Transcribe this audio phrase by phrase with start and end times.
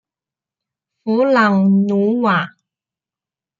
[1.03, 2.55] 弗朗努瓦。